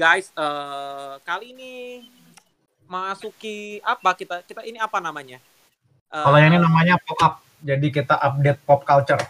[0.00, 1.72] guys, uh, kali ini
[2.88, 5.36] masuki apa kita kita ini apa namanya?
[6.08, 7.34] Uh, Kalau ini namanya pop up.
[7.60, 9.20] Jadi kita update pop culture.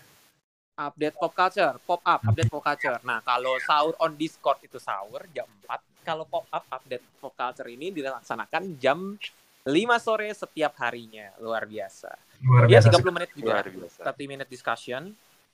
[0.79, 3.03] Update pop culture, pop up, update pop culture.
[3.03, 6.07] Nah, kalau sahur on Discord itu sahur jam 4.
[6.07, 9.19] Kalau pop up update pop culture ini dilaksanakan jam
[9.67, 11.35] 5 sore setiap harinya.
[11.43, 12.15] Luar biasa.
[12.47, 12.89] Luar biasa.
[12.89, 13.51] Dia 30 menit juga.
[13.59, 14.01] Luar biasa.
[14.15, 15.03] 30 minute discussion.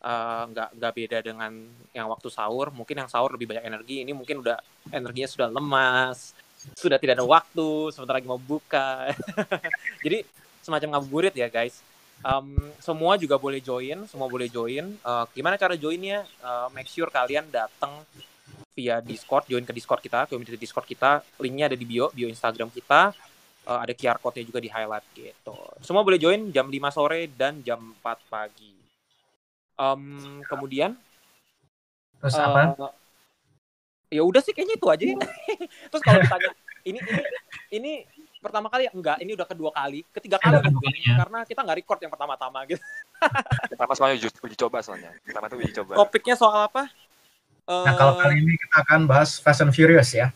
[0.07, 1.53] Uh, nggak nggak beda dengan
[1.91, 2.71] yang waktu sahur.
[2.71, 4.07] Mungkin yang sahur lebih banyak energi.
[4.07, 4.55] Ini mungkin udah
[4.95, 6.31] energinya sudah lemas,
[6.79, 9.11] sudah tidak ada waktu, sebentar lagi mau buka.
[10.07, 10.23] Jadi
[10.63, 11.83] semacam ngabuburit ya guys.
[12.25, 14.97] Um, semua juga boleh join semua boleh join.
[15.05, 16.25] Uh, gimana cara joinnya?
[16.41, 18.03] Uh, make sure kalian datang
[18.73, 21.21] via Discord join ke Discord kita community Discord kita.
[21.39, 23.13] Linknya ada di bio bio Instagram kita.
[23.67, 25.59] Uh, ada QR code-nya juga di highlight gitu.
[25.83, 28.86] Semua boleh join jam 5 sore dan jam 4 pagi
[29.77, 30.97] um, kemudian
[32.21, 32.93] terus apa?
[34.09, 35.17] ya udah sih kayaknya itu aja ya.
[35.91, 36.51] terus kalau ditanya
[36.87, 37.23] ini ini
[37.75, 37.93] ini
[38.39, 38.87] pertama kali?
[38.95, 40.07] Enggak ini udah kedua kali.
[40.15, 40.63] Ketiga kali.
[40.63, 40.79] gitu,
[41.19, 42.83] karena kita nggak record yang pertama-tama gitu.
[43.75, 45.11] Pertama soalnya uji, uji coba soalnya.
[45.27, 45.93] Pertama tuh uji coba.
[45.99, 46.87] Topiknya soal apa?
[47.67, 50.31] Nah uh, kalau kali ini kita akan bahas Fast and Furious ya.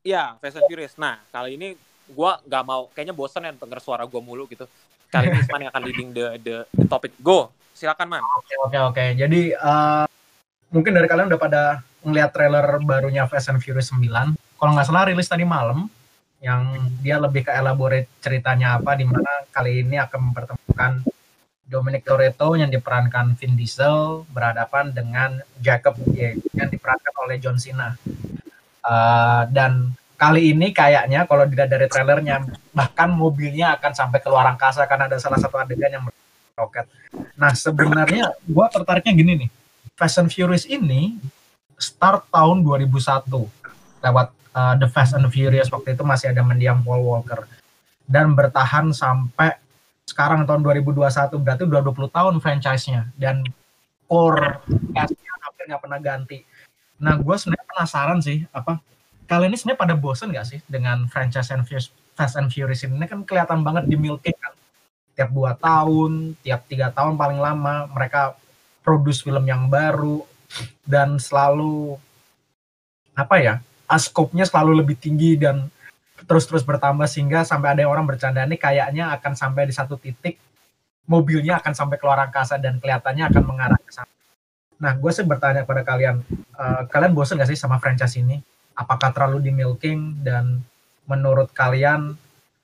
[0.00, 0.96] Iya, Fast and Furious.
[0.96, 1.76] Nah, kali ini
[2.10, 4.64] gue nggak mau, kayaknya bosan ya denger suara gue mulu gitu.
[5.12, 7.12] Kali ini Isman yang akan leading the, the, the topic.
[7.20, 8.20] Go, silakan Man.
[8.36, 9.04] Oke, oke, oke.
[9.16, 10.04] Jadi, uh,
[10.68, 11.62] mungkin dari kalian udah pada
[12.04, 14.36] ngeliat trailer barunya Fast and Furious 9.
[14.36, 15.88] Kalau nggak salah rilis tadi malam
[16.44, 21.04] yang dia lebih ke elaborate ceritanya apa di mana kali ini akan mempertemukan
[21.68, 27.94] Dominic Toretto yang diperankan Vin Diesel berhadapan dengan Jacob yang diperankan oleh John Cena.
[28.80, 34.48] Uh, dan kali ini kayaknya kalau dilihat dari trailernya bahkan mobilnya akan sampai ke luar
[34.48, 36.04] angkasa karena ada salah satu adegan yang
[36.60, 36.86] roket.
[37.40, 39.50] Nah sebenarnya gue tertariknya gini nih,
[39.96, 41.16] Fast and Furious ini
[41.80, 43.24] start tahun 2001
[44.04, 47.48] lewat uh, The Fast and Furious waktu itu masih ada mendiang Paul Walker.
[48.10, 49.54] Dan bertahan sampai
[50.02, 53.06] sekarang tahun 2021 berarti udah 20 tahun franchise-nya.
[53.14, 53.46] Dan
[54.10, 54.58] core
[54.90, 56.38] cast-nya hampir nggak pernah ganti.
[57.00, 58.82] Nah, gue sebenarnya penasaran sih apa
[59.30, 63.06] kalian ini sebenarnya pada bosen gak sih dengan franchise and Furious, Fast and Furious ini?
[63.06, 64.52] Kan kelihatan banget di milking kan
[65.20, 68.32] tiap dua tahun, tiap tiga tahun paling lama mereka
[68.80, 70.24] produce film yang baru
[70.88, 72.00] dan selalu
[73.12, 73.54] apa ya
[74.00, 75.68] skopnya selalu lebih tinggi dan
[76.24, 80.40] terus-terus bertambah sehingga sampai ada orang bercanda nih kayaknya akan sampai di satu titik
[81.04, 84.08] mobilnya akan sampai keluar angkasa dan kelihatannya akan mengarah ke sana.
[84.80, 86.22] Nah, gue sih bertanya kepada kalian,
[86.54, 88.38] uh, kalian bosan gak sih sama franchise ini?
[88.78, 90.62] Apakah terlalu di milking dan
[91.04, 92.14] menurut kalian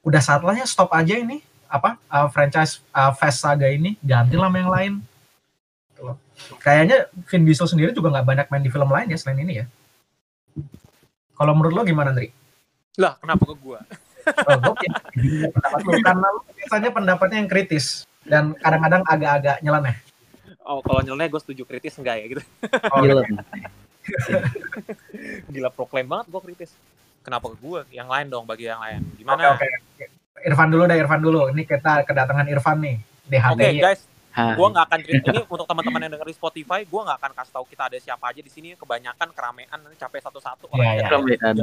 [0.06, 4.72] udah saatnya stop aja ini apa uh, franchise uh, Fast Saga ini ganti lah yang
[4.72, 4.92] lain?
[6.60, 9.66] Kayaknya Vin Diesel sendiri juga nggak banyak main di film lain ya selain ini ya.
[11.36, 12.32] Kalau menurut lo gimana, Andri?
[12.96, 13.80] Lah, kenapa ke gua?
[14.26, 19.96] Oh, pendapat lo karena lo biasanya pendapatnya yang kritis dan kadang-kadang agak-agak nyeleneh.
[20.66, 22.42] Oh, kalau nyeleneh gue setuju kritis enggak ya gitu.
[22.90, 23.22] Oh, Gila.
[25.46, 26.74] Gila proklaim banget gue kritis.
[27.22, 27.80] Kenapa ke gue?
[27.94, 29.02] Yang lain dong bagi yang lain.
[29.14, 29.54] Gimana?
[29.54, 30.08] Oke, okay, okay.
[30.44, 31.40] Irfan dulu deh, Irfan dulu.
[31.54, 32.96] Ini kita kedatangan Irfan nih.
[33.26, 34.00] Oke, okay, guys.
[34.36, 37.64] Gue nggak akan cerita ini untuk teman-teman yang dengerin Spotify, gue nggak akan kasih tahu
[37.72, 38.76] kita ada siapa aja di sini.
[38.76, 40.84] Kebanyakan keramaian nanti capek satu-satu orang.
[40.84, 41.54] Iya, keramaian.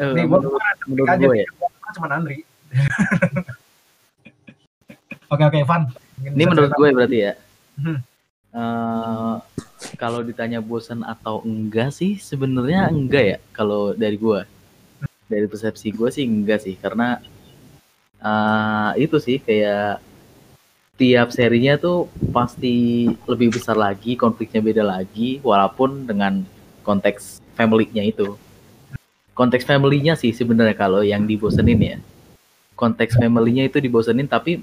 [0.00, 0.38] Nih, gue
[0.90, 1.48] menurut gue ya.
[1.94, 2.42] Cuma Andri.
[5.30, 5.86] Oke oke, Van.
[6.26, 7.32] Ini menurut gue berarti ya.
[8.50, 9.38] Uh,
[9.94, 13.38] kalau ditanya bosan atau enggak sih, sebenarnya enggak ya.
[13.54, 14.42] Kalau dari gue,
[15.30, 17.22] dari persepsi gue sih enggak sih, karena
[18.18, 20.02] uh, itu sih kayak
[20.98, 26.42] tiap serinya tuh pasti lebih besar lagi, konfliknya beda lagi, walaupun dengan
[26.82, 28.34] konteks family-nya itu.
[29.32, 31.96] Konteks family-nya sih sebenarnya kalau yang dibosenin ya.
[32.76, 34.60] Konteks family-nya itu dibosenin, tapi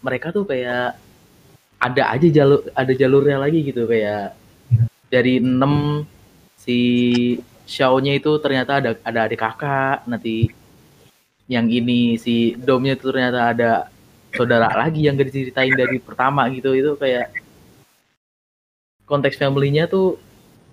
[0.00, 0.96] mereka tuh kayak
[1.76, 4.32] ada aja jalur ada jalurnya lagi gitu kayak
[5.12, 6.04] dari enam
[6.56, 6.78] si
[7.66, 10.48] show-nya itu ternyata ada ada adik kakak nanti
[11.50, 13.70] yang ini si domnya itu ternyata ada
[14.34, 17.34] saudara lagi yang gak diceritain dari pertama gitu itu kayak
[19.06, 20.18] konteks family-nya tuh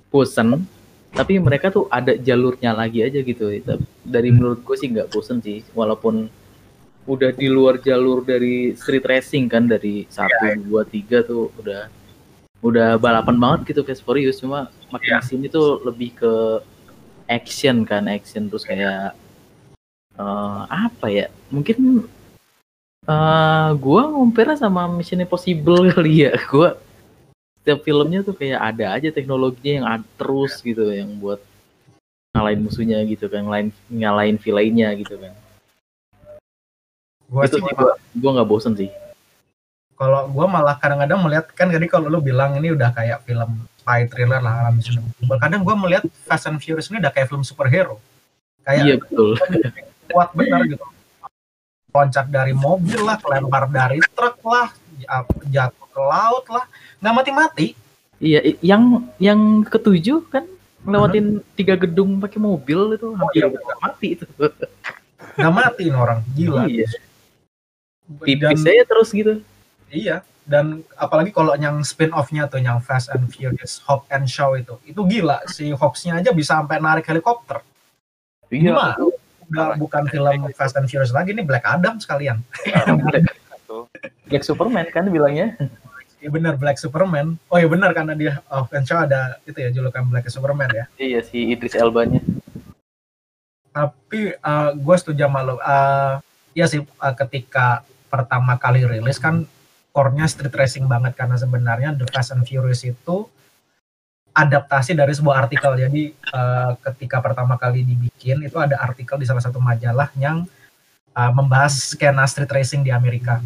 [0.10, 0.66] bosen
[1.14, 3.46] tapi mereka tuh ada jalurnya lagi aja gitu
[4.02, 6.26] dari menurut gue sih nggak bosen sih walaupun
[7.06, 10.58] udah di luar jalur dari street racing kan dari satu iya.
[10.58, 11.86] dua tiga tuh udah
[12.64, 15.22] udah balapan banget gitu Fast Furious cuma makin yeah.
[15.22, 16.34] sini tuh lebih ke
[17.34, 19.18] action kan action terus kayak
[20.18, 22.06] uh, apa ya mungkin
[23.10, 26.78] uh, gua ngomper sama Mission Impossible kali ya gua
[27.64, 31.40] setiap filmnya tuh kayak ada aja teknologinya yang ad- terus gitu yang buat
[32.36, 35.32] ngalahin musuhnya gitu kan, ngalahin ngalahin villainnya gitu kan.
[37.32, 38.92] Gua itu sih gua gua nggak bosen sih.
[39.94, 44.08] Kalau gua malah kadang-kadang melihat kan tadi kalau lu bilang ini udah kayak film spy
[44.08, 45.40] thriller lah alam Impossible.
[45.40, 48.00] Kadang gua melihat Fast and Furious ini udah kayak film superhero.
[48.64, 49.32] Kayak Iya betul.
[50.14, 50.86] kuat benar gitu.
[51.94, 54.74] Loncat dari mobil lah, kelempar dari truk lah,
[55.46, 56.66] jatuh ke laut lah,
[56.98, 57.68] nggak mati-mati.
[58.18, 60.48] Iya, yang yang ketujuh kan
[60.84, 64.26] ngelewatin tiga gedung pakai mobil itu hampir iya, nggak mati itu.
[65.38, 66.66] Nggak mati ini orang, gila.
[66.66, 66.88] Iya.
[68.26, 69.44] Tipis aja terus gitu.
[69.94, 74.58] Iya, dan apalagi kalau yang spin off-nya tuh yang Fast and Furious Hobbs and Shaw
[74.58, 77.62] itu, itu gila si Hobbs-nya aja bisa sampai narik helikopter.
[78.50, 78.74] Iya.
[78.74, 78.98] Cuma,
[79.54, 82.42] udah bukan film Fast and Furious lagi, ini Black Adam sekalian.
[83.70, 83.86] Tuh.
[84.26, 85.54] Black Superman kan bilangnya.
[86.18, 87.38] Iya benar Black Superman.
[87.54, 90.86] Oh iya benar karena dia Hobbs and Shaw ada itu ya julukan Black Superman ya.
[90.98, 92.18] Iya si Idris Elbanya.
[93.70, 94.34] Tapi
[94.74, 95.62] gue setuju sama lo.
[95.62, 96.18] Uh,
[96.58, 99.46] iya sih uh, ketika pertama kali rilis kan
[99.94, 103.30] core-nya street racing banget karena sebenarnya The Fast and Furious itu
[104.34, 105.78] adaptasi dari sebuah artikel.
[105.78, 110.50] Jadi eh, ketika pertama kali dibikin itu ada artikel di salah satu majalah yang
[111.14, 113.40] eh, membahas skena street racing di Amerika.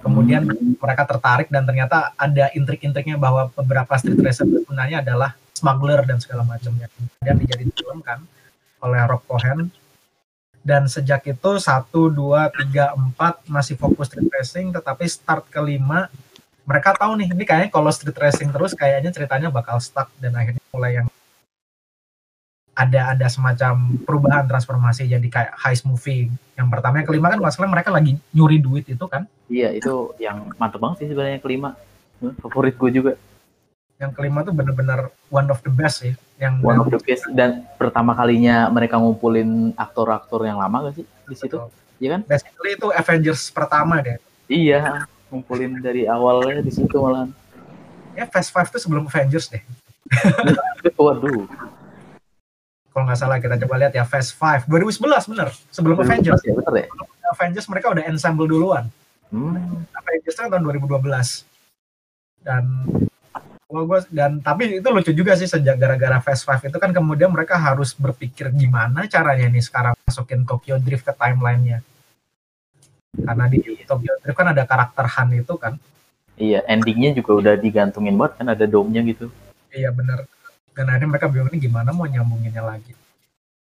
[0.00, 0.46] Kemudian
[0.78, 6.46] mereka tertarik dan ternyata ada intrik-intriknya bahwa beberapa street racer sebenarnya adalah smuggler dan segala
[6.46, 6.88] macamnya.
[6.96, 8.24] Kemudian dijadiin film kan
[8.80, 9.68] oleh Rob Cohen.
[10.62, 16.12] Dan sejak itu satu, dua, tiga, empat masih fokus street racing, tetapi start kelima
[16.68, 20.60] mereka tahu nih ini kayaknya kalau street racing terus kayaknya ceritanya bakal stuck dan akhirnya
[20.68, 21.08] mulai yang
[22.76, 26.28] ada ada semacam perubahan transformasi jadi kayak heist movie
[26.60, 30.52] yang pertama yang kelima kan masalah mereka lagi nyuri duit itu kan Iya itu yang
[30.60, 31.72] mantep banget sih sebenarnya kelima.
[32.44, 33.12] Favorit gue juga.
[33.98, 37.66] yang kelima tuh bener-bener one of the best sih yang One of the best dan
[37.74, 41.58] pertama kalinya mereka ngumpulin aktor-aktor yang lama gak sih di situ?
[41.98, 42.20] Iya kan?
[42.24, 47.34] basically itu Avengers pertama deh Iya, ngumpulin dari awalnya di situ malahan.
[48.14, 49.62] ya Fast Five tuh sebelum Avengers deh
[50.96, 51.44] Waduh.
[52.88, 56.74] kalau nggak salah kita coba lihat ya Fast Five 2011 bener sebelum Avengers ya, bener
[56.76, 56.86] ya?
[57.28, 58.86] Avengers mereka udah ensemble duluan
[59.28, 59.84] Hmm.
[59.92, 61.44] Avengers tahun 2012
[62.40, 62.64] dan
[63.68, 67.28] kalau gua dan tapi itu lucu juga sih sejak gara-gara Fast Five itu kan kemudian
[67.28, 71.84] mereka harus berpikir gimana caranya nih sekarang masukin Tokyo Drift ke timelinenya.
[73.12, 75.76] Karena di Tokyo Drift kan ada karakter Han itu kan.
[76.40, 79.28] Iya, endingnya juga udah digantungin banget kan ada dome-nya gitu.
[79.68, 80.24] iya bener.
[80.72, 82.96] Dan akhirnya mereka bingung ini gimana mau nyambunginnya lagi?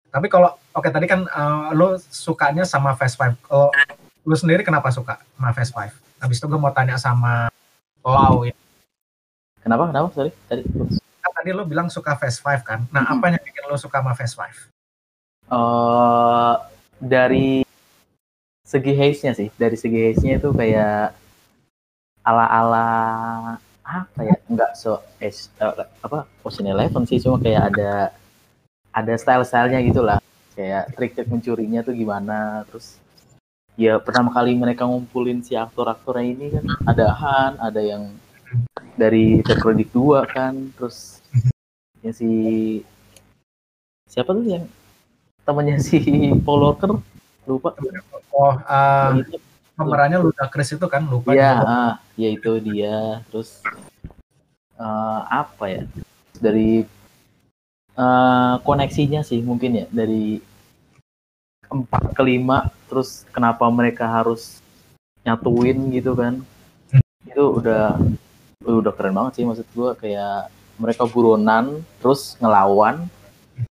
[0.10, 3.38] Tapi kalau oke tadi kan eh, lo sukanya sama Fast Five.
[3.46, 3.70] Kalau
[4.26, 5.94] lo sendiri kenapa suka sama Fast Five?
[6.18, 7.54] Habis itu gue mau tanya sama
[8.02, 8.58] Lau ya
[9.64, 9.90] Kenapa?
[9.90, 10.08] Kenapa?
[10.12, 10.64] Sorry, tadi.
[11.24, 13.24] kan tadi lo bilang suka Fast Five kan nah Mm-mm.
[13.24, 14.58] apa yang bikin lo suka sama Fast Five
[15.48, 16.54] eh
[17.04, 17.64] dari
[18.64, 21.14] segi haze-nya sih, dari segi haze-nya itu kayak
[22.24, 22.88] ala-ala
[23.84, 24.40] apa ya?
[24.48, 28.16] Enggak so es eh, apa Ocean Eleven sih, cuma kayak ada
[28.96, 30.18] ada style-stylenya gitu lah.
[30.56, 32.98] Kayak trik-trik mencurinya tuh gimana, terus
[33.76, 38.16] ya pertama kali mereka ngumpulin si aktor-aktornya ini kan ada Han, ada yang
[38.96, 41.24] dari Credit 2 kan, terus
[42.04, 42.30] yang si
[44.12, 44.66] siapa tuh yang
[45.48, 46.00] temannya si
[46.46, 46.92] Paul Walker?
[47.44, 47.76] Lupa.
[48.34, 48.56] Oh
[49.20, 49.38] itu.
[49.74, 51.66] pemerannya Ludacris itu kan lupa ya juga.
[51.66, 53.22] ah, ya itu dia.
[53.30, 53.62] Terus
[54.80, 55.84] eh, apa ya?
[56.38, 56.86] Dari
[57.96, 60.40] eh, koneksinya sih mungkin ya dari
[61.74, 64.62] empat ke lima terus kenapa mereka harus
[65.26, 66.40] nyatuin gitu kan?
[67.26, 67.98] Itu udah
[68.64, 69.94] udah keren banget sih maksud gua.
[69.96, 73.08] Kayak mereka buronan terus ngelawan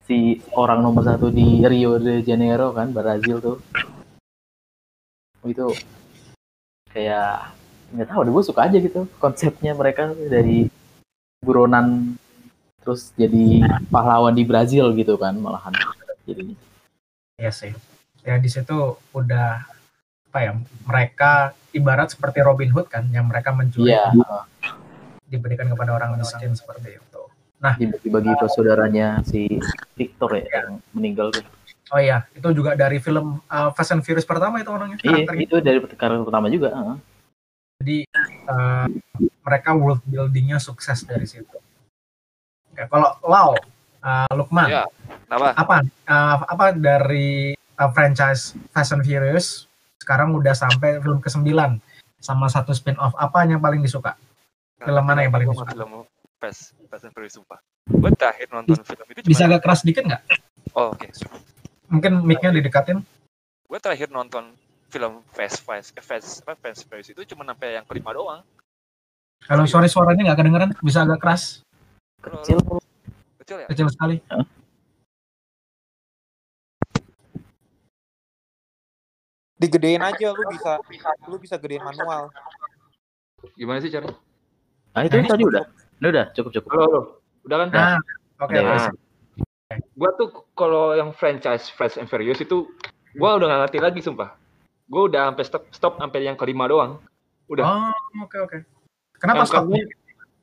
[0.05, 3.57] si orang nomor satu di Rio de Janeiro kan Brazil tuh.
[5.45, 5.73] Itu
[6.93, 7.53] kayak
[7.93, 10.65] nggak tahu deh gue suka aja gitu konsepnya mereka dari
[11.37, 12.17] buronan
[12.81, 13.61] terus jadi
[13.93, 15.75] pahlawan di Brazil gitu kan malahan
[16.25, 16.57] jadi
[17.35, 17.75] Iya sih.
[18.23, 19.67] Ya di situ udah
[20.35, 24.11] apa ya mereka ibarat seperti Robin Hood kan yang mereka mencuri iya.
[25.31, 27.21] diberikan kepada orang miskin seperti itu.
[27.63, 29.47] Dibagi-bagi ke saudaranya si
[29.95, 31.47] Victor ya yang meninggal tuh.
[31.95, 35.55] Oh iya itu juga dari film uh, Fast and Furious pertama itu orangnya iya itu
[35.63, 36.97] dari karakter pertama juga heeh.
[37.79, 37.97] jadi
[38.51, 38.87] uh,
[39.39, 41.55] mereka world buildingnya sukses dari situ.
[42.75, 43.55] Ya, kalau Lau
[44.03, 44.83] uh, Lukman Ya,
[45.31, 45.55] kenapa?
[45.55, 45.75] apa
[46.11, 49.71] uh, apa dari uh, franchise Fast and Furious
[50.05, 51.50] sekarang udah sampai film ke-9
[52.21, 54.13] sama satu spin off apa yang paling disuka
[54.85, 55.71] Film mana yang paling disuka?
[55.74, 56.05] Film
[56.38, 57.59] Fast, Fast and Furious sumpah.
[57.89, 60.21] Gue terakhir nonton film itu Bisa agak keras dikit nggak?
[60.75, 61.07] Oh, oke.
[61.88, 63.01] Mungkin mic-nya didekatin.
[63.65, 64.53] Gue terakhir nonton
[64.91, 68.43] film Fast Fast eh, Fast apa Fast and Furious itu cuma sampai yang kelima doang.
[69.47, 71.62] Kalau sorry suaranya nggak kedengeran, bisa agak keras,
[72.24, 72.57] Kecil.
[73.41, 73.67] Kecil ya?
[73.69, 74.15] kecil sekali.
[79.55, 80.83] Digedein aja lu bisa
[81.31, 82.27] lu bisa gedein manual.
[83.55, 84.12] Gimana sih cara?
[84.91, 85.63] Ah itu tadi udah.
[86.03, 86.69] Ini udah cukup cukup.
[86.75, 87.01] Halo, halo.
[87.47, 87.67] Udah kan?
[87.71, 88.00] Nah,
[88.43, 88.51] oke.
[88.51, 88.59] Oke.
[88.59, 92.67] Nah, gua tuh kalau yang franchise Fast and Furious itu
[93.15, 94.35] gua udah gak ngerti lagi sumpah.
[94.91, 97.00] Gua udah sampai stop stop sampai yang kelima doang.
[97.47, 97.63] Udah.
[97.63, 97.95] Oh,
[98.27, 98.57] oke oke.
[99.24, 99.63] Kenapa yang stop?
[99.71, 99.88] keenam,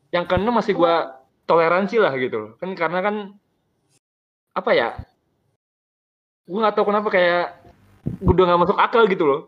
[0.09, 2.51] yang keenam masih gua toleransi lah gitu loh.
[2.57, 3.37] Kan karena kan
[4.57, 4.97] apa ya?
[6.49, 7.62] Gua nggak tahu kenapa kayak
[8.23, 9.41] udah nggak masuk akal gitu loh.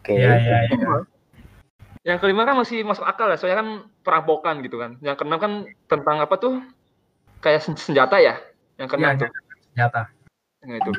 [0.00, 0.16] Oke.
[0.16, 0.76] Iya iya iya.
[2.00, 3.68] Yang kelima kan masih masuk akal ya, soalnya kan
[4.00, 4.96] perampokan gitu kan.
[5.04, 5.52] Yang keenam kan
[5.84, 6.64] tentang apa tuh?
[7.44, 8.40] Kayak sen- senjata ya?
[8.80, 9.28] Yang keenam Iya, tuh.
[9.68, 10.02] Senjata.
[10.64, 10.90] Yang itu.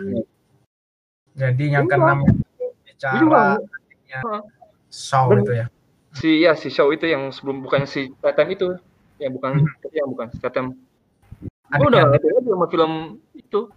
[1.34, 1.92] Jadi yang Iya.
[1.92, 2.68] keenam Iya.
[2.86, 4.38] bicara
[4.94, 5.66] show Ben- itu ya.
[6.12, 8.68] Si ya si show itu yang sebelum bukan si Tatum itu.
[9.18, 10.78] Ya bukan yang bukan si Tatum.
[11.72, 12.92] Gue udah lagi sama film
[13.32, 13.72] itu.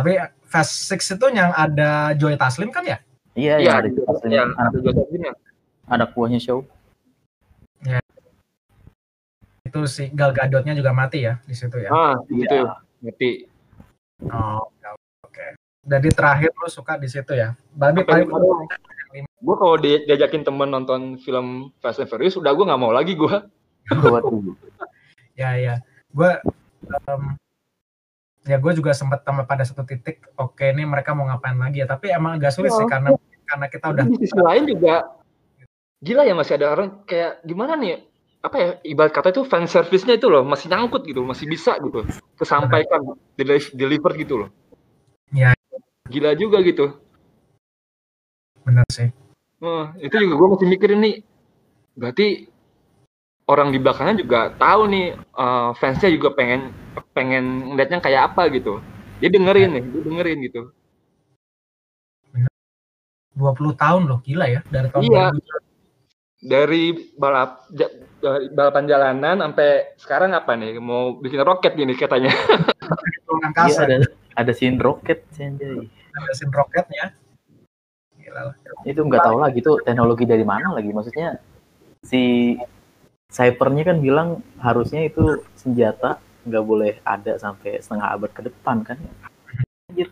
[0.00, 0.16] Tapi
[0.48, 3.04] Fast Six itu yang ada Joy Taslim kan ya?
[3.36, 5.34] Iya, Iya, yang ada ada Taslim, yang ada Joseph Jin ya.
[5.92, 6.64] anak buahnya show.
[9.60, 11.92] Itu si Gal Gadotnya juga mati ya di situ ya.
[11.92, 12.48] Ah, gitu.
[12.48, 12.80] Iya.
[13.04, 13.30] Ngerti.
[14.24, 14.72] Oh,
[15.20, 15.46] oke.
[15.84, 17.52] Jadi terakhir lu suka di situ ya.
[17.76, 18.24] Babi paling.
[19.36, 23.12] Gue kalau di- diajakin temen nonton film Fast and Furious, udah gue nggak mau lagi
[23.12, 23.36] gue.
[25.36, 25.74] Ya ya.
[26.08, 26.32] Gue
[28.48, 30.24] ya gue juga sempat tambah pada satu titik.
[30.40, 31.86] Oke, ini mereka mau ngapain lagi ya?
[31.88, 32.88] Tapi emang agak sulit sih Oh.
[32.88, 33.12] karena
[33.44, 35.10] karena kita udah Di sisi lain juga
[36.00, 38.06] gila ya masih ada orang kayak gimana nih?
[38.40, 42.08] Apa ya ibarat kata itu fan service-nya itu loh masih nyangkut gitu, masih bisa gitu
[42.40, 43.04] kesampaikan
[43.36, 44.48] deli- deliver gitu loh.
[45.34, 45.52] Iya.
[46.08, 46.96] Gila juga gitu.
[48.60, 49.08] bener sih.
[49.60, 51.16] Oh, itu juga gue masih mikirin nih.
[51.96, 52.48] Berarti
[53.50, 56.70] orang di belakangnya juga tahu nih eh, fansnya juga pengen
[57.10, 58.78] pengen ngeliatnya kayak apa gitu.
[59.18, 60.62] Dia dengerin nih, dia dengerin gitu.
[63.34, 65.26] 20 tahun loh, gila ya dari tahun Iya.
[65.34, 65.68] 2000.
[66.40, 66.82] Dari
[67.20, 70.80] balap ja- dari balapan jalanan sampai sekarang apa nih?
[70.80, 72.32] Mau bikin roket gini katanya.
[73.28, 73.96] Turun Iya, angkasa, ada
[74.40, 77.12] ada scene roket ada mesin roketnya.
[78.16, 78.54] Gila lah.
[78.88, 80.88] Itu nggak tahu lagi tuh teknologi dari mana lagi.
[80.90, 81.36] Maksudnya
[82.00, 82.56] si
[83.30, 88.98] Cybernya kan bilang harusnya itu senjata nggak boleh ada sampai setengah abad ke depan kan.
[89.94, 90.10] Gila.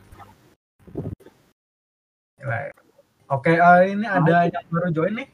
[3.28, 5.28] Oke, eh, ini ada yang baru join nih.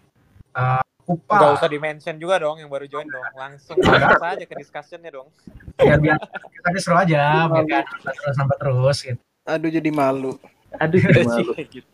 [0.56, 1.36] Eh, Kupa.
[1.36, 3.28] Gak usah di-mention juga dong yang baru join dong.
[3.36, 5.28] Langsung bahas aja ke discussion-nya dong.
[5.76, 6.16] biar biar
[6.48, 10.40] kita seru aja biar kan terus sampai terus gitu Aduh jadi malu.
[10.80, 11.52] Aduh, malu.
[11.60, 11.84] Gitu.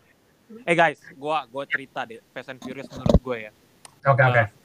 [0.62, 3.52] Eh guys, gua gua cerita deh Fast and Furious menurut gue ya.
[4.06, 4.60] oke oke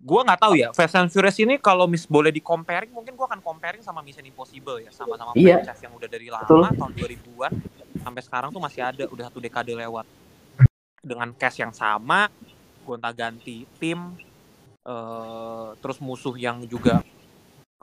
[0.00, 3.28] Gua nggak tahu ya Fast and Furious ini kalau mis boleh di comparing mungkin gua
[3.28, 5.60] akan comparing sama Mission Impossible ya sama-sama Iya.
[5.60, 6.74] franchise yang udah dari lama Betul.
[6.74, 7.52] tahun 2000-an
[8.00, 10.06] sampai sekarang tuh masih ada udah satu dekade lewat
[10.98, 12.26] dengan cast yang sama
[12.82, 14.16] gonta-ganti tim
[14.82, 17.04] eh terus musuh yang juga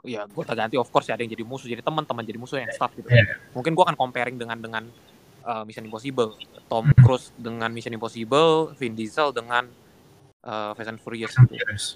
[0.02, 2.90] ya gonta-ganti of course ya ada yang jadi musuh jadi teman-teman jadi musuh yang staff
[2.92, 3.38] gitu Iya.
[3.52, 4.84] mungkin gua akan comparing dengan dengan
[5.42, 6.34] eh, Mission Impossible
[6.66, 9.70] Tom Cruise dengan Mission Impossible Vin Diesel dengan
[10.44, 11.54] eh, Fast and Furious gitu.
[11.56, 11.86] Serius.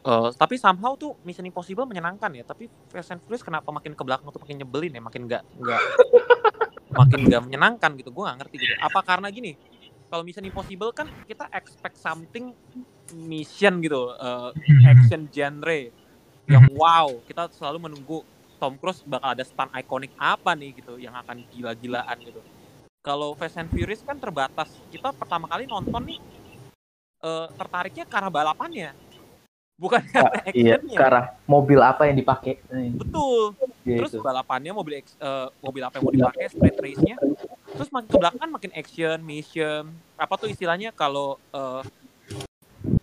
[0.00, 4.00] Eh, tapi somehow tuh Mission Impossible menyenangkan ya tapi Fast and Furious kenapa makin ke
[4.00, 5.80] belakang tuh makin nyebelin ya makin nggak nggak
[7.00, 9.52] makin nggak menyenangkan gitu gue nggak ngerti gitu apa karena gini
[10.08, 12.56] kalau Mission Impossible kan kita expect something
[13.12, 14.50] mission gitu eh,
[14.88, 15.92] action genre
[16.48, 18.24] yang wow kita selalu menunggu
[18.56, 22.40] Tom Cruise bakal ada stunt ikonik apa nih gitu yang akan gila-gilaan gitu
[23.04, 26.16] kalau Fast and Furious kan terbatas kita pertama kali nonton nih
[27.20, 28.90] eh, tertariknya ke arah balapannya
[29.76, 32.60] bukan karena Iya, actionnya ke arah mobil apa yang dipakai.
[32.94, 34.20] Betul terus Gitu.
[34.20, 37.16] balapannya mobil eh, mobil apa yang mau dipakai street race-nya
[37.70, 39.84] terus makin ke belakang kan makin action mission
[40.14, 41.80] apa tuh istilahnya kalau eh,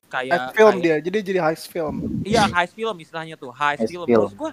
[0.07, 1.95] kayak Heist film kayak- dia, jadi jadi heist film.
[2.23, 4.05] iya heist film istilahnya tuh heist, Heist film.
[4.05, 4.21] film.
[4.21, 4.51] terus gue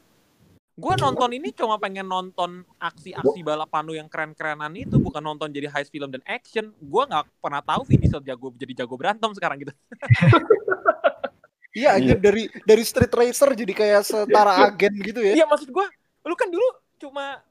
[0.75, 5.71] gue nonton ini cuma pengen nonton aksi-aksi balapan lu yang keren-kerenan itu bukan nonton jadi
[5.71, 9.63] heist film dan action gue nggak pernah tahu Vin Diesel jago jadi jago berantem sekarang
[9.63, 9.73] gitu
[11.75, 15.35] Iya, anjir dari dari street racer jadi kayak setara agen gitu ya.
[15.35, 15.87] iya maksud gue
[16.23, 16.69] lu kan dulu
[17.03, 17.43] cuma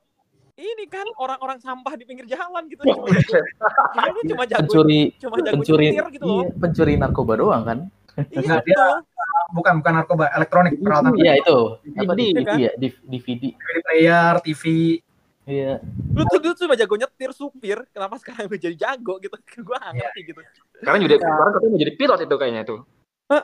[0.56, 5.56] ini kan orang-orang sampah di pinggir jalan gitu cuma jago, cuma jago Pencuri cuma jago
[5.60, 6.40] pencuri nyetir gitu loh.
[6.40, 7.80] iya, pencuri narkoba doang kan?
[8.16, 9.02] Iya Nah, dia-
[9.50, 11.60] bukan bukan narkoba elektronik peralatan Iya itu.
[11.96, 12.58] Apa DVD, DVD kan?
[12.58, 12.72] ya?
[12.76, 13.04] DVD.
[13.10, 13.44] DVD
[13.82, 14.64] player TV
[15.44, 15.84] Iya.
[16.10, 19.36] Lu tuh dulu cuma jago nyetir supir, kenapa sekarang lu jadi jago gitu?
[19.68, 20.40] Gua nggak ngerti gitu.
[20.80, 22.80] Sekarang jadi sekarang katanya mau jadi pilot itu kayaknya tuh.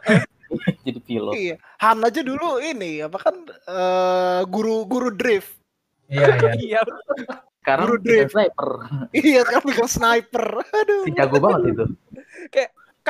[0.81, 1.33] Jadi pilot.
[1.35, 1.55] Iya.
[1.77, 5.61] Han aja dulu ini apa kan eh, guru guru drift.
[6.07, 6.81] iya iya Iya.
[7.59, 8.31] Sekarang Guru bukan drift.
[8.33, 8.69] sniper.
[9.11, 10.45] Iya sekarang bikin sniper.
[10.63, 11.03] Aduh.
[11.05, 11.85] Si jago banget itu.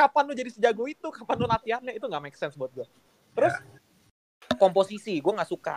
[0.00, 1.12] Kapan lu jadi sejago itu?
[1.12, 1.92] Kapan lu latihannya?
[1.92, 2.88] Itu nggak make sense buat gua.
[3.36, 3.52] Terus
[4.56, 5.76] komposisi, gua nggak suka.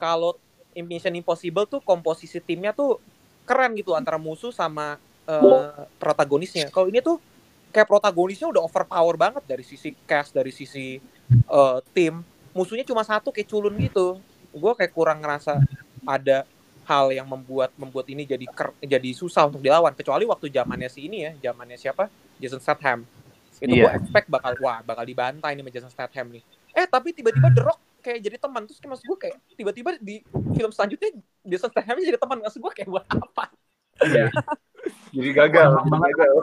[0.00, 0.40] Kalau
[0.72, 2.96] Mission Impossible tuh komposisi timnya tuh
[3.44, 4.96] keren gitu antara musuh sama
[5.28, 6.72] eh, protagonisnya.
[6.72, 7.20] Kalau ini tuh
[7.68, 10.96] kayak protagonisnya udah overpower banget dari sisi cast, dari sisi
[11.44, 12.24] eh, tim.
[12.56, 14.16] Musuhnya cuma satu kayak culun gitu.
[14.48, 15.60] Gue kayak kurang ngerasa
[16.08, 16.48] ada
[16.88, 19.92] hal yang membuat membuat ini jadi ker- jadi susah untuk dilawan.
[19.92, 22.08] Kecuali waktu zamannya si ini ya, zamannya siapa?
[22.40, 23.04] Jason Statham.
[23.58, 23.94] Itu gue Iya.
[23.94, 26.42] expect bakal wah bakal dibantai nih sama Jason Statham nih.
[26.70, 30.22] Eh tapi tiba-tiba The Rock kayak jadi teman terus kayak maksud gue kayak tiba-tiba di
[30.54, 31.10] film selanjutnya
[31.42, 33.44] Jason Statham jadi teman maksud gue kayak buat apa?
[34.00, 34.30] iya
[35.10, 35.70] Jadi gagal.
[35.82, 36.34] Gagal.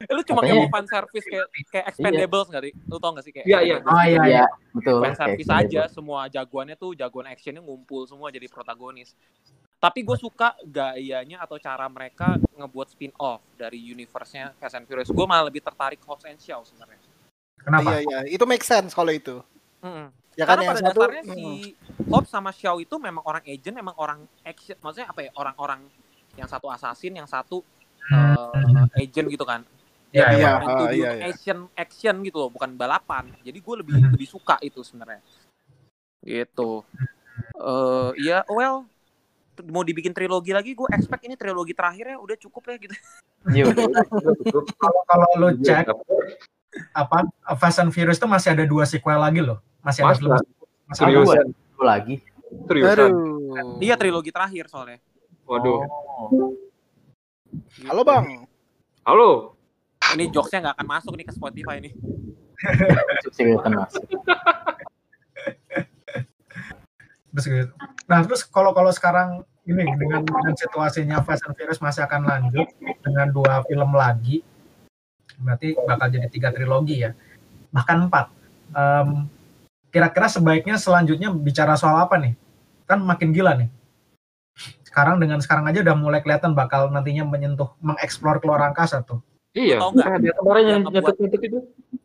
[0.00, 2.72] Eh, lu cuma Katanya- kayak mau fan service kayak kayak Expendables nggak sih?
[2.88, 3.76] Lu tau gak sih kayak Iya, iya.
[3.82, 4.98] Oh iya iya Iya, betul.
[5.04, 9.12] fan service aja semua jagoannya tuh jagoan actionnya ngumpul semua jadi protagonis
[9.80, 15.08] tapi gue suka gayanya atau cara mereka ngebuat spin off dari universe-nya Fast and Furious
[15.08, 17.00] gue malah lebih tertarik Hobbs and Shaw sebenarnya
[17.56, 18.18] kenapa Iya iya.
[18.28, 19.40] Itu make sense kalau itu.
[19.80, 20.12] Mm-mm.
[20.36, 21.00] Ya kan karena yang pada satu.
[21.00, 21.32] dasarnya mm.
[21.32, 21.44] si
[22.06, 25.80] Hobbs sama Shaw itu memang orang agent memang orang action maksudnya apa ya orang-orang
[26.36, 27.64] yang satu assassin yang satu
[28.12, 29.64] uh, agent gitu kan
[30.10, 30.50] Iya, Yang iya.
[30.50, 31.24] Ah, do iya, iya.
[31.30, 34.10] action action gitu loh bukan balapan jadi gue lebih Hmm.
[34.10, 35.22] lebih suka itu sebenarnya
[36.20, 36.82] gitu
[37.56, 38.90] eh iya well t-
[39.68, 42.94] mau dibikin trilogi lagi gue expect ini trilogi terakhirnya udah cukup ya gitu
[43.50, 43.84] Iya, udah.
[44.76, 45.96] kalau kalau lu Iya, cek
[46.94, 47.26] apa
[47.58, 50.20] Fast and Furious itu masih ada dua sequel lagi loh masih ada Masa?
[50.20, 50.32] belum
[50.86, 51.36] masih ada dua.
[51.80, 52.14] Lagi.
[52.68, 53.10] Seriusan.
[53.80, 55.00] Iya trilogi terakhir soalnya
[55.48, 55.82] Waduh.
[55.82, 56.28] Oh.
[56.30, 56.46] Gitu.
[57.90, 58.46] Halo Bang.
[59.02, 59.58] Halo.
[60.14, 61.92] ini jokesnya nggak akan masuk nih ke Spotify nih
[63.74, 64.04] masuk.
[67.34, 67.72] gitu.
[68.10, 72.66] Nah terus kalau kalau sekarang ini dengan dengan situasinya Fast and Furious masih akan lanjut
[73.06, 74.42] dengan dua film lagi,
[75.38, 77.14] berarti bakal jadi tiga trilogi ya,
[77.70, 78.26] bahkan empat.
[78.74, 79.30] Em,
[79.94, 82.34] kira-kira sebaiknya selanjutnya bicara soal apa nih?
[82.86, 83.70] Kan makin gila nih.
[84.82, 89.22] Sekarang dengan sekarang aja udah mulai kelihatan bakal nantinya menyentuh mengeksplor keluar angkasa tuh.
[89.54, 89.82] Iya.
[89.82, 91.58] Nah, kemarin yang itu.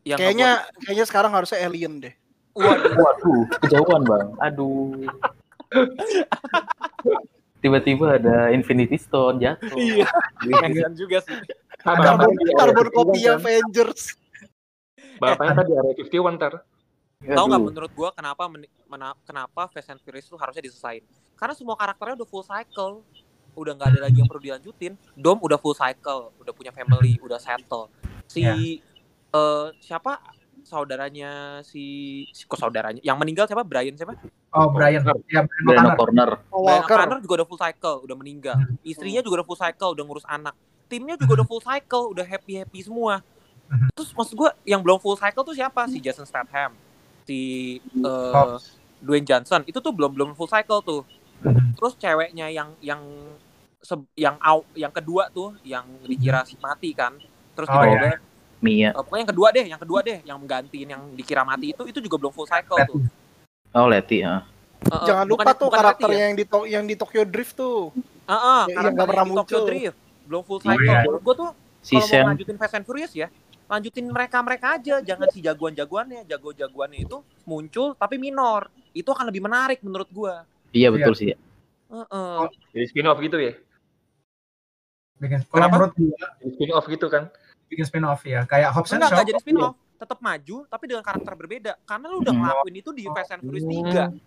[0.06, 0.50] yang Kayaknya
[0.82, 2.14] kayaknya sekarang harusnya alien deh.
[2.56, 4.28] waduh Waduh, kejauhan bang.
[4.40, 5.04] Aduh.
[7.66, 9.74] Tiba-tiba ada Infinity Stone jatuh.
[9.74, 10.06] iya
[10.38, 11.34] kasihan juga sih
[11.82, 13.42] Ada Karbon, kopi Iya, kan?
[13.42, 14.14] Avengers.
[15.18, 16.52] Balapannya tadi area 51 ntar.
[17.18, 21.02] Tahu nggak menurut gua kenapa mena- kenapa Fast and Furious itu harusnya diselesain?
[21.34, 23.02] Karena semua karakternya udah full cycle.
[23.52, 24.94] Udah nggak ada lagi yang perlu dilanjutin.
[25.12, 27.88] Dom udah full cycle, udah punya family, udah settle.
[28.26, 28.54] Si Ya.
[29.32, 30.22] eh, siapa
[30.66, 31.84] saudaranya si,
[32.34, 32.98] si kok saudaranya?
[33.00, 33.62] Yang meninggal siapa?
[33.62, 34.18] Brian siapa?
[34.50, 35.00] Oh Brian,
[35.30, 36.30] ya Brian O'Connor.
[36.50, 36.82] Oh, Brian.
[36.82, 38.58] O'Connor juga udah full cycle udah meninggal.
[38.58, 38.74] Hmm.
[38.82, 40.54] istrinya juga udah full cycle udah ngurus anak.
[40.90, 43.22] Timnya juga udah full cycle udah happy happy semua.
[43.66, 43.90] Hmm.
[43.94, 45.86] terus maksud gua yang belum full cycle tuh siapa?
[45.86, 46.74] Si Jason Statham.
[47.26, 47.38] Si
[47.80, 48.74] eh, Hobbs.
[48.98, 49.62] Dwayne Johnson.
[49.66, 51.02] Itu tuh belum belum full cycle tuh.
[51.78, 53.02] Terus ceweknya yang yang
[53.78, 57.14] se- yang au, yang kedua tuh yang dikira si mati kan.
[57.54, 58.18] Terus Oh, tiba-tiba
[58.66, 58.88] Mia.
[58.88, 61.98] eh, pokoknya yang kedua deh yang kedua deh yang menggantiin yang dikira mati itu itu
[62.00, 63.00] juga belum full cycle tuh
[63.70, 64.20] Oh, Letty.
[64.20, 64.40] ah.
[64.78, 66.22] Eh, eh, Jangan lupa bukannya- tuh bukan karakter Letty ya?
[66.22, 67.92] yang di To- yang di Tokyo Drift tuh.
[68.24, 69.68] Heeh, yang karakter nggak pernah yang di Tokyo muncul.
[69.68, 71.00] Drift belum full Oh, cycle iya.
[71.00, 71.50] menurut gua tuh
[71.80, 73.28] Si kalau mau lanjutin Fast and Furious ya
[73.66, 79.38] lanjutin mereka mereka aja jangan si jagoan-jagoannya jago-jagoannya itu muncul tapi minor itu akan lebih
[79.40, 81.30] menarik menurut gua Iya betul sih.
[81.86, 82.38] Heeh.
[82.72, 83.54] Jadi spin off gitu ya.
[85.16, 85.72] Bikin, kalau Kenapa?
[85.72, 87.24] menurut gua Jadi spin off gitu kan.
[87.66, 89.20] Bikin spin off ya, kayak Hobbs and Shaw.
[89.20, 89.74] jadi spin off.
[89.96, 91.72] Tetap maju tapi dengan karakter berbeda.
[91.82, 92.42] Karena lu udah Hmm.
[92.42, 94.04] ngelakuin itu di Fast and Furious 3.
[94.06, 94.18] Hmm.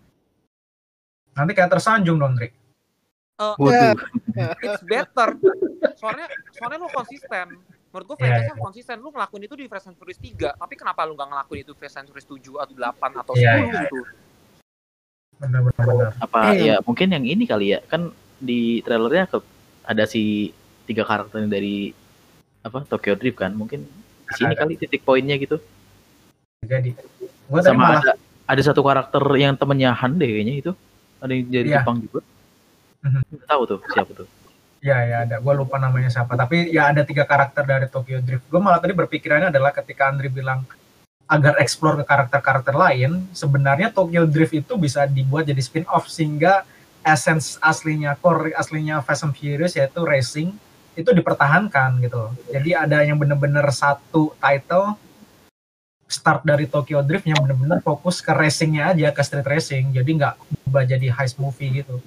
[1.32, 2.52] Nanti kayak tersanjung dong, Drik.
[3.38, 3.96] Waduh.
[4.60, 5.38] It's better.
[5.96, 7.48] Soalnya soalnya lu konsisten.
[7.90, 8.96] Menurut gua Iya, franchise konsisten.
[8.98, 11.80] Lu ngelakuin itu di Fast and Furious 3, tapi kenapa lu nggak ngelakuin itu di
[11.80, 13.82] Fast and Furious 7 atau 8 atau 10 Iya, iya.
[13.84, 14.00] gitu?
[15.38, 15.86] Benar-benar.
[15.88, 16.12] benar.
[16.20, 16.68] Apa Eh.
[16.68, 19.38] ya mungkin yang ini kali ya kan di trailernya ke,
[19.84, 20.52] ada si
[20.84, 21.96] tiga karakter dari
[22.70, 23.84] apa Tokyo Drift kan mungkin
[24.30, 24.62] di sini Ada.
[24.64, 25.58] kali titik poinnya gitu
[26.64, 26.94] Jadi,
[27.50, 28.14] gua tadi sama malah ada
[28.50, 30.72] ada satu karakter yang temennya Han deh kayaknya itu
[31.20, 31.82] ada yang dari Iya.
[31.82, 32.22] Jepang juga
[33.48, 34.28] Tahu tuh siapa tuh?
[34.80, 35.40] Ya, ya ada.
[35.44, 36.36] Gue lupa namanya siapa.
[36.36, 38.48] Tapi ya ada tiga karakter dari Tokyo Drift.
[38.48, 40.64] Gue malah tadi berpikirannya adalah ketika Andri bilang
[41.30, 46.66] agar explore ke karakter-karakter lain, sebenarnya Tokyo Drift itu bisa dibuat jadi spin-off sehingga
[47.06, 50.52] essence aslinya, core aslinya Fast and Furious yaitu racing
[51.00, 52.18] itu dipertahankan gitu.
[52.30, 52.32] loh.
[52.52, 55.00] Jadi ada yang bener-bener satu title
[56.10, 59.96] start dari Tokyo Drift yang bener-bener fokus ke racingnya aja, ke street racing.
[59.96, 60.36] Jadi nggak
[60.66, 62.02] berubah jadi heist movie gitu.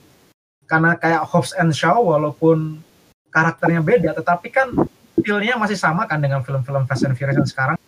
[0.66, 2.83] Karena kayak Hobbs and Shaw walaupun
[3.33, 4.68] karakternya beda, tetapi kan
[5.22, 7.78] feel-nya masih sama kan dengan film-film Fast and Furious yang sekarang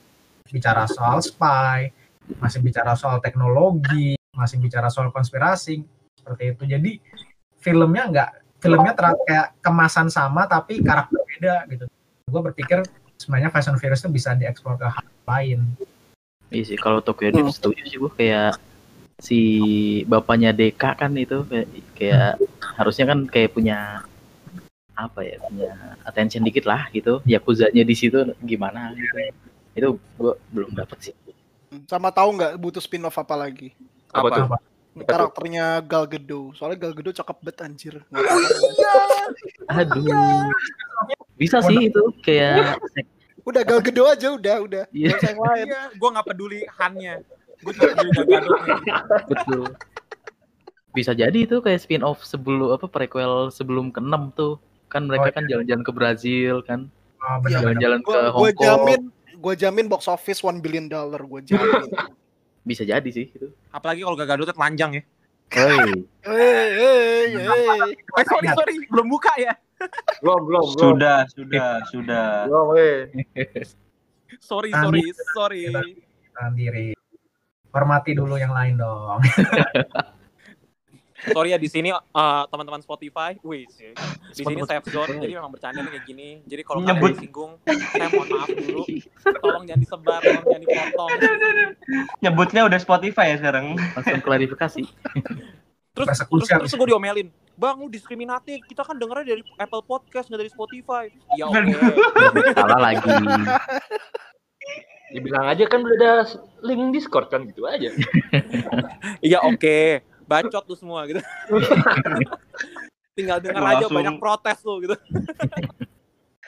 [0.48, 1.90] bicara soal spy,
[2.38, 5.82] masih bicara soal teknologi, masih bicara soal konspirasi
[6.14, 6.62] seperti itu.
[6.64, 6.92] Jadi
[7.58, 8.30] filmnya nggak
[8.64, 11.84] filmnya ter- kayak kemasan sama tapi karakter beda gitu.
[12.24, 12.80] Gue berpikir
[13.20, 15.60] sebenarnya and Furious itu bisa dieksplor ke hal lain.
[16.48, 18.56] Iya sih kalau Tokyo Drift setuju sih gue kayak
[19.20, 19.40] si
[20.08, 22.32] bapaknya Deka kan itu kayak, kayak
[22.80, 24.02] harusnya kan kayak punya
[24.94, 25.74] apa ya punya
[26.06, 29.18] attention dikit lah gitu yakuzanya di situ gimana gitu
[29.74, 31.14] itu gue belum dapet sih
[31.90, 33.74] Sama tahu nggak butuh spin-off apa lagi?
[34.14, 34.46] Apa tuh?
[34.94, 36.54] Karakternya Gal Gadot.
[36.54, 37.94] Soalnya Gal Gadot cakep banget anjir.
[39.66, 40.46] aduh
[41.34, 42.78] bisa sih itu kayak
[43.42, 44.84] Udah Gal Gadot aja udah, udah.
[44.88, 45.12] Iya.
[45.12, 45.66] Nggak usah yang lain.
[45.68, 47.14] Iya, gue nggak peduli Han-nya.
[47.60, 48.40] Gue cuma peduli Gadotnya.
[49.28, 49.62] betul
[50.94, 55.26] bisa jadi itu kayak spin off sebelum apa prequel sebelum ke 6 tuh kan mereka
[55.26, 55.34] Oh, iya.
[55.34, 56.86] kan jalan-jalan ke Brazil kan
[57.18, 57.58] Oh, benar-benar.
[57.82, 59.00] jalan-jalan ke Hong gue Kong jamin,
[59.34, 61.90] gue jamin box office 1 billion dollar, gue jamin.
[62.64, 65.02] bisa jadi sih itu Apalagi kalau Gadotnya telanjang ya.
[65.54, 65.86] Hei,
[66.24, 66.66] hei,
[67.36, 67.92] hei.
[67.94, 68.74] Eh, sorry, sorry.
[68.90, 69.52] Belum buka ya.
[70.24, 70.80] Belum, belum, belum.
[70.96, 72.28] Sudah, sudah, sudah.
[72.48, 72.98] Belum, weh.
[74.42, 75.00] Sorry, sorry,
[75.32, 75.62] sorry.
[76.36, 76.92] Tahan diri.
[77.70, 79.22] Hormati dulu yang lain dong.
[81.32, 83.96] Sorry ya di sini eh, teman-teman Spotify, wih sih.
[84.34, 86.42] Di sini safe zone, jadi memang bercanda kayak gini.
[86.44, 87.14] Jadi kalau Nyebut.
[87.14, 88.82] kalian disinggung, saya mohon maaf dulu.
[89.40, 91.10] Tolong jangan disebar, tolong jangan dipotong.
[92.20, 93.76] Nyebutnya udah Spotify ya sekarang.
[93.94, 94.82] langsung klarifikasi
[95.94, 97.30] Terus terus, terus gue diomelin.
[97.54, 98.66] Bang, lu diskriminatif.
[98.66, 101.04] Kita kan dengernya dari Apple Podcast, nggak dari Spotify.
[101.38, 101.62] Ya oke.
[102.58, 103.06] salah lagi
[105.14, 106.26] Dibilang aja kan udah ada
[106.66, 107.94] link Discord kan gitu aja.
[109.22, 110.02] Iya oke.
[110.34, 111.22] Bacot tuh semua gitu.
[113.16, 113.94] Tinggal denger aja Langsung.
[113.94, 114.96] banyak protes tuh gitu.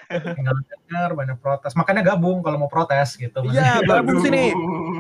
[0.07, 0.55] Tinggal
[0.87, 1.73] denger banyak protes.
[1.75, 3.39] Makanya gabung kalau mau protes gitu.
[3.47, 4.51] Iya, gabung sini.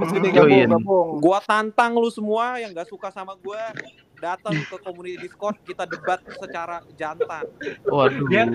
[0.06, 1.08] Sini gabung, gabung.
[1.18, 3.74] Gua tantang lu semua yang gak suka sama gua
[4.16, 7.44] datang ke komunitas Discord kita debat secara jantan.
[7.84, 8.48] waduh Dia-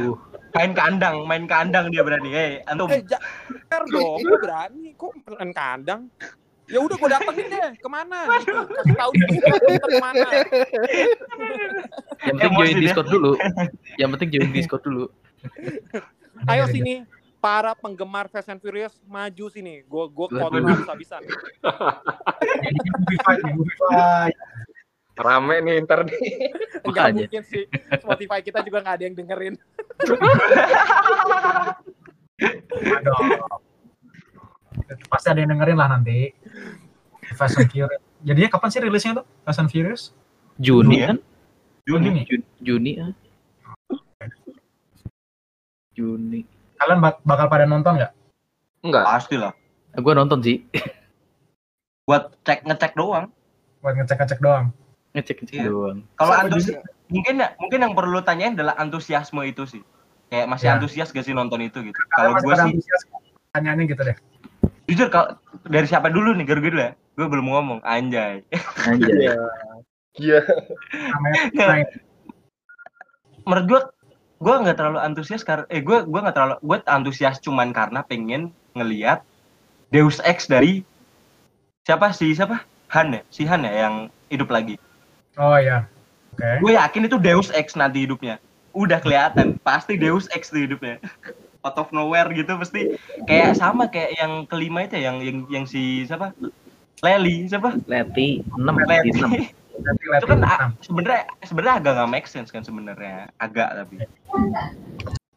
[0.52, 2.36] Main kandang, main kandang dia berani.
[2.36, 2.92] Eh, antum.
[2.92, 6.02] Eh, jangan dong, berani kok main kandang.
[6.72, 8.18] Ya udah gua datengin deh, ke mana?
[8.40, 8.56] Gitu.
[8.56, 10.28] Kasih tahu di Discord kita ke mana.
[12.22, 12.82] yang penting join dia.
[12.86, 13.32] discord dulu
[13.98, 15.06] yang penting join discord dulu
[16.46, 17.04] Ayo sini
[17.42, 19.82] para penggemar Fast and Furious maju sini.
[19.90, 20.40] Gua gua Waduh.
[20.48, 21.22] konten habis-habisan.
[25.18, 26.18] Rame nih ntar nih.
[26.82, 27.22] Enggak Makanya.
[27.26, 27.64] mungkin sih.
[28.00, 29.56] Spotify kita juga nggak ada yang dengerin.
[32.98, 33.18] Aduh.
[35.10, 36.34] Pasti ada yang dengerin lah nanti.
[37.32, 38.02] Fast and Furious.
[38.22, 39.26] Jadinya kapan sih rilisnya tuh?
[39.42, 40.12] Fast and Furious?
[40.58, 41.08] Juni ya?
[41.10, 41.20] kan
[41.84, 42.24] Juni nih.
[42.28, 43.12] Juni, Juni ah.
[45.92, 46.42] Juni
[46.76, 48.12] Kalian bak- bakal pada nonton nggak?
[48.82, 49.04] Enggak.
[49.06, 49.54] Pasti lah.
[49.92, 50.64] gue nonton sih
[52.04, 53.28] Buat cek ngecek doang.
[53.80, 54.66] Buat ngecek-ngecek doang.
[55.12, 55.68] ngecek ngecek Iya.
[55.68, 56.88] doang Kalau antusias, juga.
[57.08, 59.84] mungkin ya, mungkin yang perlu lu tanyain adalah antusiasme itu sih.
[60.28, 60.80] Kayak masih Ya.
[60.80, 62.00] antusias gak sih nonton itu gitu.
[62.10, 63.02] Kalau gue sih, antusias
[63.52, 64.16] tanyaannya gitu deh.
[64.92, 66.92] Jujur kalau dari siapa dulu nih, gue dulu ya.
[67.16, 68.44] Gue belum ngomong, anjay.
[68.84, 69.36] anjay Iya.
[70.20, 70.40] Iya.
[71.56, 71.88] Night.
[73.48, 73.82] Menurut gue,
[74.44, 78.52] gue nggak terlalu antusias karena, eh gue gue nggak terlalu, gue antusias cuman karena pengen
[78.76, 79.24] ngelihat
[79.96, 80.84] Deus Ex dari
[81.88, 83.96] siapa sih siapa Han ya, si Han ya yang
[84.28, 84.76] hidup lagi.
[85.40, 85.88] Oh ya.
[86.36, 86.60] Oke.
[86.60, 88.40] Gue yakin itu Deus Ex nanti hidupnya.
[88.76, 91.00] Udah kelihatan, pasti Deus Ex tuh hidupnya.
[91.62, 92.98] Out of nowhere gitu pasti
[93.30, 96.34] kayak sama kayak yang kelima itu ya, yang yang yang si siapa?
[97.06, 97.78] Lely siapa?
[97.86, 99.10] Leti 6 Lely.
[99.10, 100.40] di 6 Nanti itu kan
[100.82, 103.98] sebenarnya sebenarnya agak nggak make sense kan sebenarnya agak tapi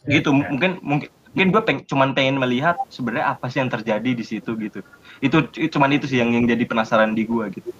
[0.05, 4.21] gitu mungkin mungkin mungkin gue peng, cuman pengen melihat sebenarnya apa sih yang terjadi di
[4.21, 4.85] situ gitu
[5.25, 7.71] itu itu- cuman itu sih yang yang jadi penasaran di gue gitu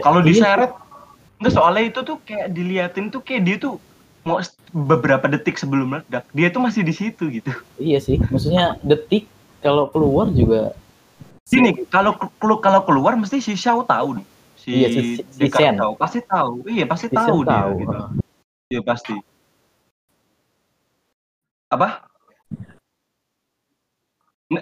[0.00, 0.72] kalau diseret
[1.40, 3.80] enggak soalnya itu tuh kayak diliatin tuh kayak dia tuh
[4.22, 4.38] mau
[4.70, 7.50] beberapa detik sebelum meledak dia tuh masih di situ gitu
[7.80, 9.24] iya sih maksudnya detik
[9.64, 10.76] kalau keluar juga
[11.50, 14.26] Sini kalau kalau kalau keluar mesti si Xiao tahu nih.
[14.54, 15.74] Si, Iya, si- si- si Shen.
[15.74, 16.62] tahu, pasti tahu.
[16.62, 17.72] Iya, pasti Si tahu Shen dia tahu.
[17.82, 17.98] gitu.
[18.70, 19.16] Iya, pasti.
[21.74, 22.06] Apa?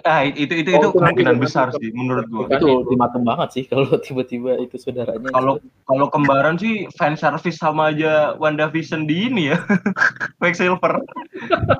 [0.05, 1.81] Ah, itu itu itu Oh, itu kemungkinan nanti besar itu.
[1.81, 2.45] sih menurut gua.
[2.45, 2.77] Itu itu.
[2.85, 5.33] ultimatum banget sih kalau tiba-tiba itu saudaranya.
[5.33, 5.57] Kalau
[5.89, 9.57] kalau kembaran sih fan service sama aja WandaVision di ini ya.
[10.39, 11.01] Quicksilver.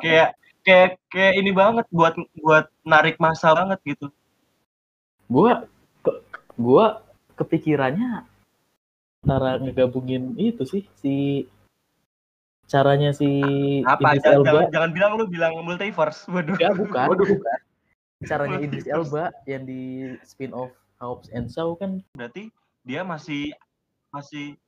[0.02, 0.34] kayak
[0.65, 4.10] kayak kayak ini banget buat buat narik masa banget gitu.
[5.30, 5.69] gua
[6.02, 6.22] ke-
[6.58, 7.06] gua
[7.38, 8.26] kepikirannya
[9.22, 11.45] cara ngegabungin itu sih si
[12.65, 13.30] caranya si
[13.86, 16.26] Apa jangan, Elba jangan, jangan bilang lu bilang multiverse.
[16.26, 16.58] Waduh.
[16.58, 17.28] Enggak, bukan, Waduh.
[17.38, 17.60] bukan.
[18.19, 22.51] Caranya Idris Elba yang di spin off Hobbs and Shaw kan Berarti
[22.84, 23.55] dia masih
[24.12, 24.60] masih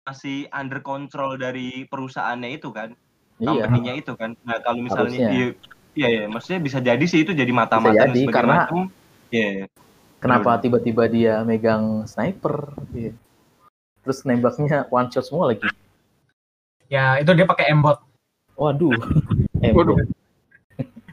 [0.00, 2.96] masih under control dari perusahaannya itu kan,
[3.36, 4.32] iya company-nya itu kan.
[4.42, 5.30] Nah, kalau misalnya Harusnya.
[5.30, 5.46] iya
[5.92, 8.88] iya iya, maksudnya bisa jadi sih itu jadi mata-mata jadi, karena- macam.
[9.30, 9.68] Iya.
[10.18, 13.12] kenapa tiba-tiba dia megang sniper Iya.
[14.02, 15.64] terus nembaknya one shot semua lagi
[16.86, 18.00] Ya itu dia pakai embot.
[18.54, 18.92] waduh
[19.62, 19.96] eh, Waduh.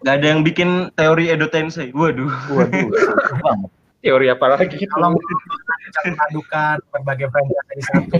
[0.01, 1.89] Gak ada yang bikin teori Edo Tensei.
[1.91, 2.29] Waduh.
[2.49, 2.87] waduh.
[4.05, 4.77] Teori apa lagi?
[4.85, 8.17] Kalau bisa mengadukan berbagai franchise jadi satu.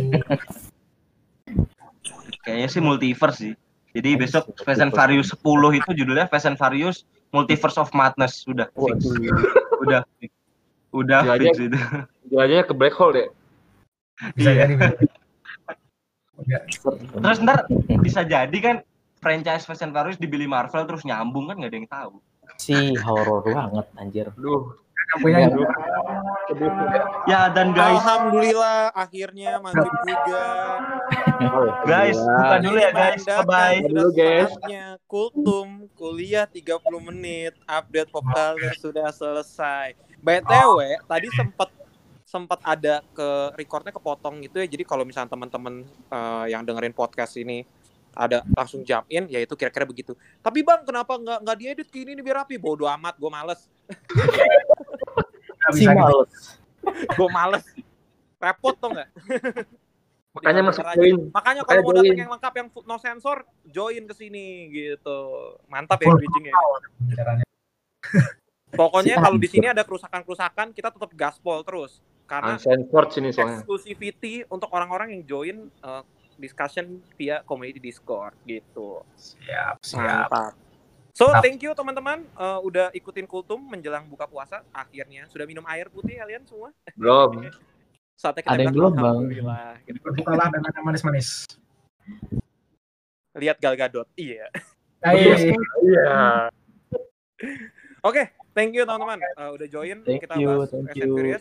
[2.41, 3.53] Kayaknya sih multiverse sih.
[3.93, 4.51] Jadi besok.
[4.61, 5.41] Fast and Furious 10
[5.73, 8.41] itu judulnya Fast and Furious Multiverse of Madness.
[8.45, 9.05] Udah fix.
[9.05, 9.37] waduh
[9.85, 10.31] Udah fix.
[10.91, 11.63] Udah Ya, fix aja.
[11.63, 11.77] itu.
[12.63, 13.27] Ke black hole deh.
[14.33, 14.65] Bisa Iya.
[14.65, 14.73] jadi.
[17.15, 17.65] Terus ntar
[18.01, 18.75] bisa jadi kan
[19.17, 22.13] franchise Fast and Furious dibeli Marvel terus nyambung kan nggak ada yang tahu.
[22.57, 24.27] si horor banget anjir
[25.07, 25.75] yang punya Ya, juga.
[27.27, 30.43] Ya dan guys, Alhamdulillah akhirnya maghrib juga.
[31.87, 33.23] guys buka dulu ya guys.
[33.47, 34.51] Bye Dulu, guys.
[35.07, 37.55] Kultum kuliah 30 menit.
[37.63, 39.95] Update pop culture sudah selesai.
[40.19, 41.69] BTW tadi sempat
[42.27, 44.67] sempat ada ke recordnya kepotong gitu ya.
[44.67, 47.63] Jadi kalau misalnya teman-teman eh, yang dengerin podcast ini
[48.17, 50.17] ada langsung jump in, ya itu kira-kira begitu.
[50.41, 52.57] Tapi bang, kenapa nggak nggak diedit gini nih biar rapi?
[52.57, 53.61] Bodoh amat, gue males.
[55.77, 55.99] Si bisa gitu.
[55.99, 56.31] males
[57.13, 57.65] Gue males.
[58.41, 59.09] Repot tuh nggak?
[60.37, 61.17] Makanya masuk join.
[61.33, 65.19] Makanya kalau mau datang yang lengkap yang no sensor, join ke sini gitu.
[65.65, 66.53] Mantap ya Full bridging ya.
[67.17, 67.45] Caranya.
[68.79, 72.03] Pokoknya Si kalau di sini ada kerusakan-kerusakan, kita tetap gaspol terus.
[72.27, 73.63] Karena Uncensored sini soalnya.
[73.63, 76.03] exclusivity untuk orang-orang yang join uh,
[76.37, 79.03] discussion via community Discord gitu.
[79.17, 80.29] Siap, siap.
[80.29, 80.53] Mantap.
[81.17, 81.41] So, Mantap.
[81.41, 85.25] thank you teman-teman uh, udah ikutin Kultum menjelang buka puasa akhirnya.
[85.33, 86.69] Sudah minum air putih kalian semua?
[86.93, 87.49] Belum.
[88.21, 89.05] Saatnya kita Ada yang belum, Bang.
[89.25, 89.69] alhamdulillah.
[89.85, 89.97] Gitu.
[90.01, 91.29] Berbukalah dengan yang manis-manis.
[93.37, 94.09] Lihat Gal Gadot.
[94.17, 94.49] Iya.
[95.05, 95.53] Hai.
[95.85, 96.49] Iya.
[98.01, 101.37] Oke, thank you teman-teman Uh, udah join Thank kita you, bahas thank you.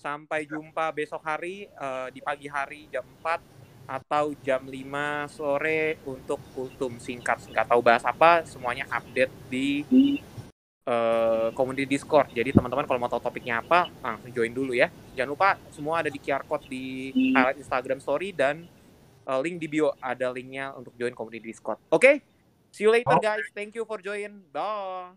[0.00, 3.59] Sampai jumpa besok hari uh, di pagi hari jam 4
[3.90, 7.42] atau jam 5 sore untuk kultum singkat.
[7.50, 9.82] Nggak tahu bahas apa, semuanya update di
[10.86, 12.30] uh, community Discord.
[12.30, 14.94] Jadi teman-teman kalau mau tahu topiknya apa, langsung join dulu ya.
[15.18, 18.62] Jangan lupa semua ada di QR code di highlight Instagram story dan
[19.26, 21.82] uh, link di bio ada linknya untuk join community Discord.
[21.90, 22.22] Oke?
[22.70, 23.42] See you later guys.
[23.50, 24.46] Thank you for join.
[24.54, 25.10] Dah.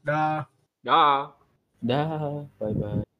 [0.00, 0.48] Dah.
[0.80, 1.44] Dah.
[1.84, 3.13] dah bye bye